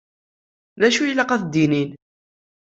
Dacu 0.79 1.01
i 1.03 1.07
ilaq 1.11 1.29
ad 1.31 1.43
d-nini? 1.45 1.83